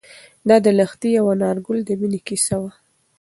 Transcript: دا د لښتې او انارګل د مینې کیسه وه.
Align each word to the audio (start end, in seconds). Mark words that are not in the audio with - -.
دا 0.47 0.55
د 0.65 0.67
لښتې 0.77 1.09
او 1.19 1.25
انارګل 1.33 1.79
د 1.85 1.89
مینې 1.99 2.19
کیسه 2.27 2.55
وه. 2.61 2.71